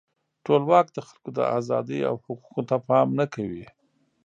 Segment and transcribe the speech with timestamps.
[0.43, 3.65] ټولواک د خلکو د آزادۍ او حقوقو ته پام نه کوي.